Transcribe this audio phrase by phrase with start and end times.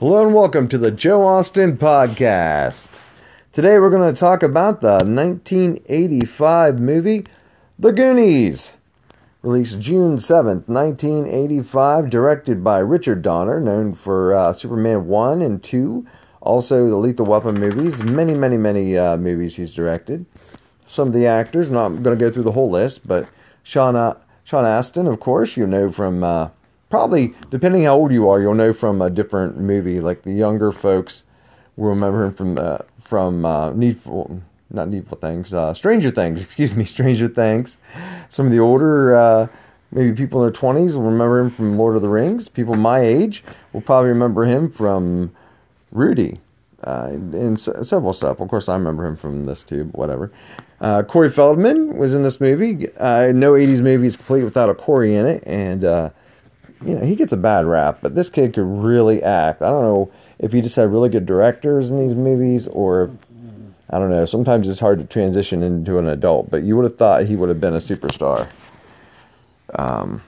[0.00, 3.02] Hello and welcome to the Joe Austin Podcast.
[3.52, 7.26] Today we're going to talk about the 1985 movie
[7.78, 8.78] The Goonies.
[9.42, 16.06] Released June 7th, 1985, directed by Richard Donner, known for uh, Superman 1 and 2,
[16.40, 20.24] also the Lethal Weapon movies, many, many, many uh, movies he's directed.
[20.86, 23.28] Some of the actors, not going to go through the whole list, but
[23.62, 26.48] Sean, uh, Sean Astin, of course, you know from uh,
[26.90, 30.00] probably depending how old you are, you'll know from a different movie.
[30.00, 31.24] Like the younger folks
[31.76, 36.42] will remember him from uh, from uh, Needful, not Needful Things, uh, Stranger Things.
[36.44, 37.78] Excuse me, Stranger Things.
[38.28, 39.46] Some of the older, uh,
[39.90, 42.48] maybe people in their twenties will remember him from Lord of the Rings.
[42.48, 45.32] People my age will probably remember him from
[45.92, 46.38] Rudy.
[46.82, 48.40] Uh, and s- several stuff.
[48.40, 49.84] Of course, I remember him from this too.
[49.84, 50.32] But whatever.
[50.80, 52.86] Uh, Corey Feldman was in this movie.
[52.96, 56.08] Uh, no '80s movie is complete without a Corey in it, and uh,
[56.84, 59.62] you know, he gets a bad rap, but this kid could really act.
[59.62, 63.10] I don't know if he just had really good directors in these movies or
[63.90, 64.24] I don't know.
[64.24, 67.48] Sometimes it's hard to transition into an adult, but you would have thought he would
[67.48, 68.48] have been a superstar.
[69.74, 70.22] Um,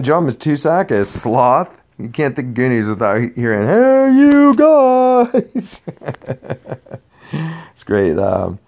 [0.00, 1.70] John Matuszak is Sloth.
[1.98, 5.80] You can't think Goonies without hearing, hey, you guys.
[7.72, 8.18] it's great.
[8.18, 8.58] Um,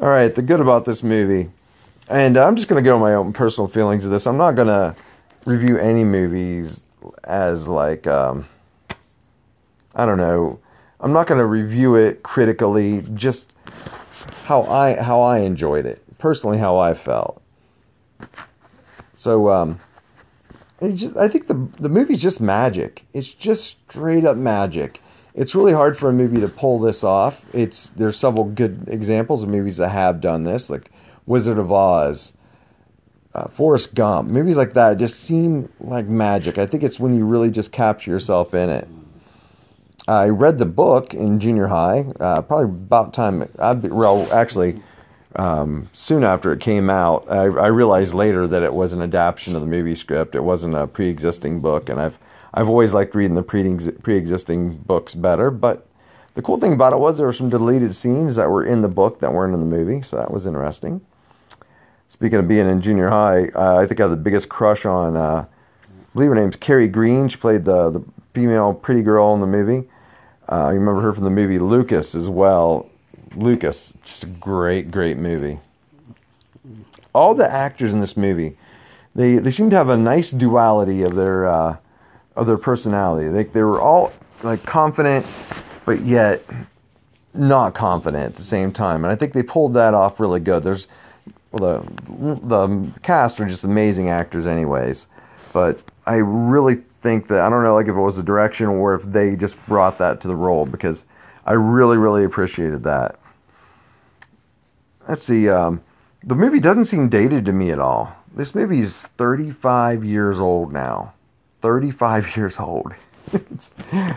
[0.00, 1.50] all right, the good about this movie.
[2.08, 4.26] And I'm just going to go my own personal feelings of this.
[4.26, 4.94] I'm not going to
[5.46, 6.86] review any movies
[7.24, 8.46] as like um,
[9.94, 10.60] I don't know.
[11.00, 13.04] I'm not going to review it critically.
[13.14, 13.52] Just
[14.44, 17.42] how I how I enjoyed it personally, how I felt.
[19.14, 19.80] So um,
[20.82, 23.04] just I think the the movie's just magic.
[23.12, 25.00] It's just straight up magic.
[25.34, 27.42] It's really hard for a movie to pull this off.
[27.54, 30.90] It's there's several good examples of movies that have done this, like
[31.26, 32.32] Wizard of Oz
[33.34, 36.58] uh, Forrest Gump, movies like that just seem like magic.
[36.58, 38.88] I think it's when you really just capture yourself in it.
[40.08, 43.48] I read the book in junior high, uh, probably about time.
[43.60, 44.80] I'd be, well, actually,
[45.36, 49.54] um, soon after it came out, I, I, realized later that it was an adaptation
[49.54, 50.34] of the movie script.
[50.34, 52.18] It wasn't a pre-existing book, and I've
[52.52, 55.52] I've always liked reading the pre-existing books better.
[55.52, 55.86] But
[56.34, 58.88] the cool thing about it was there were some deleted scenes that were in the
[58.88, 61.00] book that weren't in the movie, so that was interesting.
[62.10, 65.16] Speaking of being in junior high, uh, I think I had the biggest crush on,
[65.16, 65.46] uh,
[65.84, 67.28] I believe her name's Kerri Green.
[67.28, 68.04] She played the, the
[68.34, 69.88] female pretty girl in the movie.
[70.48, 72.90] Uh, you remember her from the movie Lucas as well.
[73.36, 75.60] Lucas, just a great, great movie.
[77.14, 78.56] All the actors in this movie,
[79.14, 81.76] they, they seem to have a nice duality of their uh,
[82.34, 83.28] of their personality.
[83.28, 85.24] They they were all like confident,
[85.86, 86.42] but yet
[87.34, 89.04] not confident at the same time.
[89.04, 90.64] And I think they pulled that off really good.
[90.64, 90.88] There's
[91.52, 95.06] well, the the cast are just amazing actors, anyways.
[95.52, 98.94] But I really think that I don't know, like if it was the direction or
[98.94, 101.04] if they just brought that to the role because
[101.44, 103.18] I really, really appreciated that.
[105.08, 105.48] Let's see.
[105.48, 105.80] Um,
[106.22, 108.14] the movie doesn't seem dated to me at all.
[108.34, 111.14] This movie is 35 years old now.
[111.62, 112.92] 35 years old.
[113.32, 113.70] it's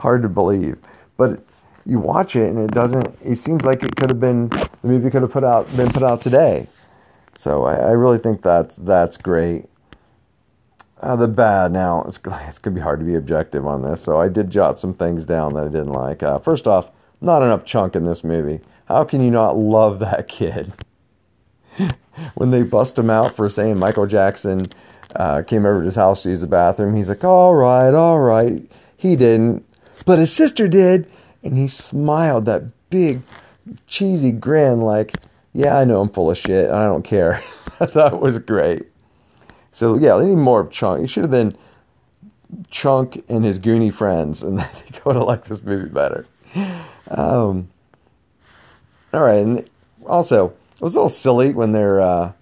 [0.00, 0.78] hard to believe,
[1.16, 1.40] but
[1.84, 3.16] you watch it and it doesn't.
[3.24, 6.02] It seems like it could have been the movie could have put out been put
[6.02, 6.66] out today.
[7.36, 9.66] So I, I really think that's that's great.
[11.00, 14.02] Uh, the bad now it's it's gonna be hard to be objective on this.
[14.02, 16.22] So I did jot some things down that I didn't like.
[16.22, 18.60] Uh, first off, not enough chunk in this movie.
[18.86, 20.72] How can you not love that kid?
[22.34, 24.62] when they bust him out for saying Michael Jackson
[25.14, 28.20] uh, came over to his house to use the bathroom, he's like, "All right, all
[28.20, 28.62] right."
[28.96, 29.64] He didn't,
[30.06, 31.10] but his sister did,
[31.42, 33.20] and he smiled that big
[33.86, 35.16] cheesy grin, like
[35.56, 36.66] yeah, I know I'm full of shit.
[36.66, 37.42] and I don't care.
[37.80, 38.84] I thought it was great.
[39.72, 41.00] So yeah, they need more of Chunk.
[41.00, 41.56] He should have been
[42.70, 46.26] Chunk and his Goonie friends, and they would have liked this movie better.
[47.08, 47.68] Um,
[49.14, 49.68] all right, and
[50.04, 52.32] also it was a little silly when they're uh,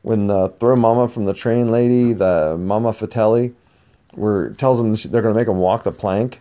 [0.00, 3.54] when the throw mama from the train lady, the Mama Fratelli,
[4.14, 6.40] were tells them they're going to make them walk the plank.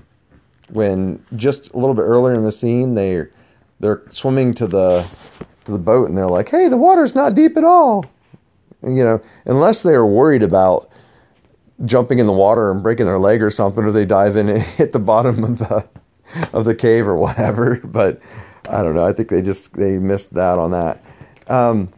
[0.69, 3.25] When just a little bit earlier in the scene, they
[3.81, 5.05] they're swimming to the
[5.65, 8.05] to the boat and they're like, "Hey, the water's not deep at all."
[8.81, 10.89] And, you know, unless they are worried about
[11.85, 14.61] jumping in the water and breaking their leg or something, or they dive in and
[14.61, 15.87] hit the bottom of the
[16.53, 17.79] of the cave or whatever.
[17.85, 18.21] But
[18.69, 19.05] I don't know.
[19.05, 21.01] I think they just they missed that on that.
[21.47, 21.89] Um,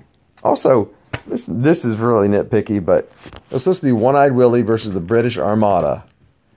[0.44, 0.92] also,
[1.28, 4.94] this this is really nitpicky, but it was supposed to be One Eyed Willie versus
[4.94, 6.04] the British Armada,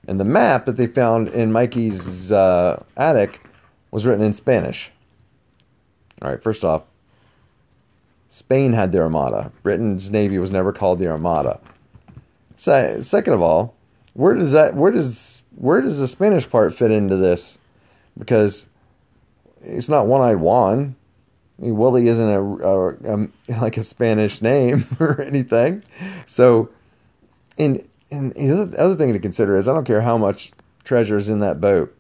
[0.07, 3.41] and the map that they found in Mikey's uh, attic
[3.91, 4.91] was written in Spanish.
[6.21, 6.83] All right, first off,
[8.29, 9.51] Spain had the Armada.
[9.63, 11.61] Britain's navy was never called the Armada.
[12.57, 13.75] Se- second of all,
[14.13, 17.59] where does that where does where does the Spanish part fit into this?
[18.19, 18.69] Because
[19.61, 20.95] it's not one-eyed Juan.
[21.59, 23.29] I mean, Willie isn't a, a, a,
[23.61, 25.83] like a Spanish name or anything.
[26.27, 26.69] So,
[27.59, 30.53] and and the other thing to consider is I don't care how much
[30.85, 31.95] treasure is in that boat,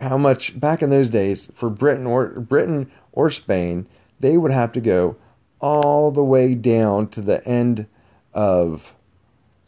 [0.00, 3.86] how much back in those days for Britain or Britain or Spain,
[4.20, 5.16] they would have to go
[5.60, 7.86] all the way down to the end
[8.34, 8.94] of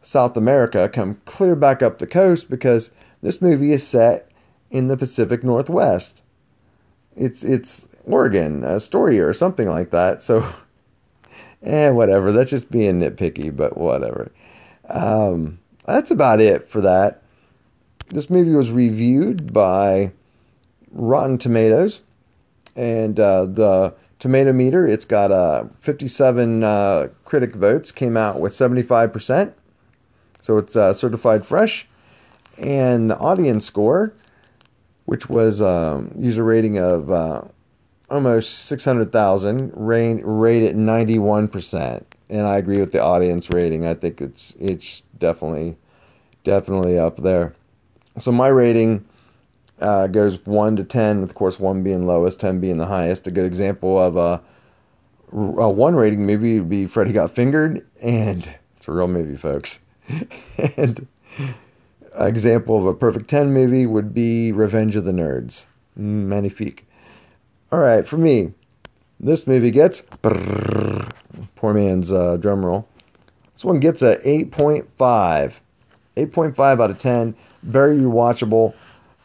[0.02, 2.90] South America, come clear back up the coast because
[3.22, 4.30] this movie is set
[4.70, 6.22] in the Pacific Northwest.
[7.16, 10.22] It's it's Oregon, Astoria, or something like that.
[10.22, 10.48] So,
[11.62, 12.32] eh, whatever.
[12.32, 14.30] That's just being nitpicky, but whatever.
[14.88, 17.22] Um, that's about it for that.
[18.10, 20.12] This movie was reviewed by
[20.92, 22.02] Rotten Tomatoes,
[22.76, 28.52] and uh, the tomato meter it's got uh, 57 uh, critic votes, came out with
[28.52, 29.52] 75%,
[30.40, 31.86] so it's uh, certified fresh,
[32.60, 34.12] and the audience score,
[35.04, 37.42] which was um, user rating of uh,
[38.10, 42.02] almost 600,000, rate rated 91%.
[42.30, 43.86] And I agree with the audience rating.
[43.86, 45.76] I think it's it's definitely
[46.44, 47.54] definitely up there.
[48.18, 49.04] So my rating
[49.80, 53.26] uh, goes 1 to 10, with of course 1 being lowest, 10 being the highest.
[53.26, 54.42] A good example of a,
[55.32, 59.80] a 1 rating movie would be Freddy Got Fingered and it's a real movie folks.
[60.76, 61.06] and
[61.38, 65.66] an example of a perfect 10 movie would be Revenge of the Nerds.
[65.96, 66.86] Magnifique.
[67.70, 68.52] All right, for me,
[69.20, 71.10] this movie gets brrr,
[71.56, 72.88] poor man's uh, drum roll.
[73.54, 74.86] This one gets a 8.5.
[76.16, 77.34] 8.5 out of 10.
[77.62, 78.74] Very rewatchable,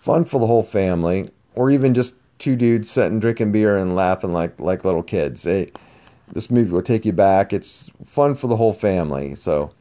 [0.04, 4.34] fun for the whole family, or even just two dudes sitting drinking beer and laughing
[4.34, 5.44] like like little kids.
[5.44, 7.54] This movie will take you back.
[7.54, 9.34] It's fun for the whole family.
[9.36, 9.72] So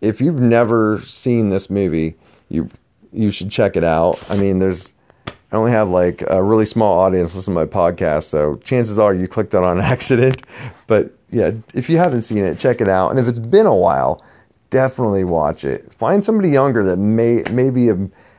[0.00, 2.16] if you've never seen this movie,
[2.48, 2.70] you
[3.12, 4.24] you should check it out.
[4.30, 4.94] I mean, there's
[5.52, 9.12] I only have like a really small audience listen to my podcast, so chances are
[9.12, 10.42] you clicked on on accident.
[10.86, 13.10] But yeah, if you haven't seen it, check it out.
[13.10, 14.24] And if it's been a while,
[14.70, 15.92] definitely watch it.
[15.92, 17.90] Find somebody younger that may maybe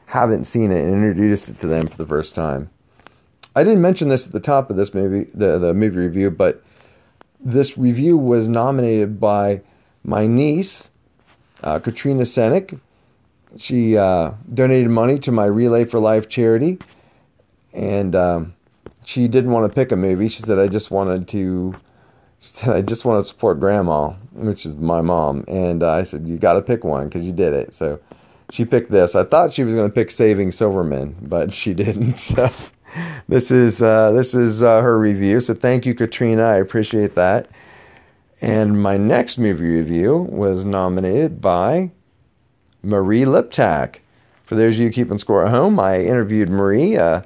[0.08, 2.70] haven't seen it and introduce it to them for the first time.
[3.56, 6.64] I didn't mention this at the top of this movie, the the movie review, but
[7.40, 9.62] this review was nominated by
[10.04, 10.92] my niece,
[11.64, 12.80] uh, Katrina Senek.
[13.58, 16.80] She uh, donated money to my Relay for Life charity
[17.76, 18.56] and um,
[19.04, 20.30] she didn't want to pick a movie.
[20.30, 21.76] She said, "I just wanted to."
[22.40, 26.04] She said, "I just want to support Grandma, which is my mom." And uh, I
[26.04, 28.00] said, "You got to pick one because you did it." So
[28.56, 29.16] she picked this.
[29.16, 32.16] I thought she was going to pick Saving Silverman, but she didn't.
[32.36, 32.50] So
[33.28, 35.42] this is uh, this is uh, her review.
[35.42, 36.44] So thank you, Katrina.
[36.44, 37.50] I appreciate that.
[38.40, 41.92] And my next movie review was nominated by
[42.82, 43.98] Marie Liptak.
[44.46, 46.96] For those of you keeping score at home, I interviewed Marie.
[46.96, 47.24] Uh,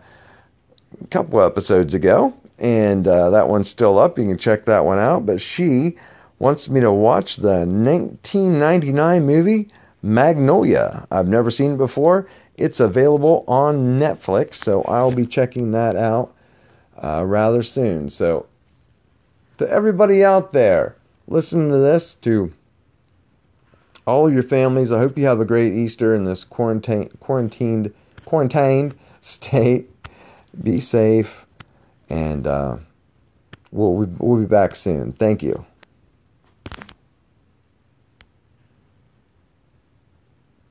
[1.00, 4.18] a couple episodes ago, and uh, that one's still up.
[4.18, 5.28] You can check that one out.
[5.28, 5.98] But she
[6.40, 9.72] wants me to watch the 1999 movie
[10.02, 11.08] Magnolia.
[11.12, 12.28] I've never seen it before.
[12.58, 16.34] It's available on Netflix, so I'll be checking that out
[17.02, 18.10] uh, rather soon.
[18.10, 18.48] So,
[19.58, 20.96] to everybody out there
[21.28, 22.52] listening to this, to
[24.06, 27.94] all your families, I hope you have a great Easter in this quarantine, quarantined,
[28.26, 29.92] quarantined state
[30.62, 31.46] be safe,
[32.10, 32.78] and uh,
[33.72, 35.14] we'll, we'll be back soon.
[35.14, 35.66] Thank you.